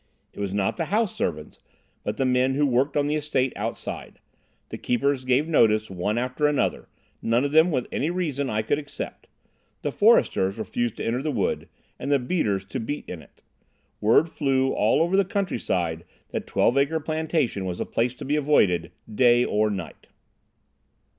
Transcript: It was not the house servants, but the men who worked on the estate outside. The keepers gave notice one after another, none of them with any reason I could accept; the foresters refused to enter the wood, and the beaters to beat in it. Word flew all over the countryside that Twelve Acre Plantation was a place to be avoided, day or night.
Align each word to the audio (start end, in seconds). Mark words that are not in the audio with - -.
It 0.33 0.39
was 0.39 0.51
not 0.51 0.77
the 0.77 0.85
house 0.85 1.15
servants, 1.15 1.59
but 2.03 2.17
the 2.17 2.25
men 2.25 2.55
who 2.55 2.65
worked 2.65 2.97
on 2.97 3.05
the 3.05 3.13
estate 3.13 3.53
outside. 3.55 4.17
The 4.69 4.79
keepers 4.79 5.25
gave 5.25 5.47
notice 5.47 5.91
one 5.91 6.17
after 6.17 6.47
another, 6.47 6.89
none 7.21 7.45
of 7.45 7.51
them 7.51 7.69
with 7.69 7.85
any 7.91 8.09
reason 8.09 8.49
I 8.49 8.63
could 8.63 8.79
accept; 8.79 9.27
the 9.83 9.91
foresters 9.91 10.57
refused 10.57 10.97
to 10.97 11.05
enter 11.05 11.21
the 11.21 11.29
wood, 11.29 11.69
and 11.99 12.11
the 12.11 12.17
beaters 12.17 12.65
to 12.69 12.79
beat 12.79 13.05
in 13.07 13.21
it. 13.21 13.43
Word 13.99 14.27
flew 14.27 14.73
all 14.73 15.03
over 15.03 15.15
the 15.15 15.23
countryside 15.23 16.03
that 16.31 16.47
Twelve 16.47 16.79
Acre 16.79 16.99
Plantation 16.99 17.65
was 17.65 17.79
a 17.79 17.85
place 17.85 18.15
to 18.15 18.25
be 18.25 18.35
avoided, 18.35 18.91
day 19.13 19.45
or 19.45 19.69
night. 19.69 20.07